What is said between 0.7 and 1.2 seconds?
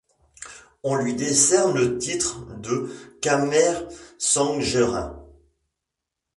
On lui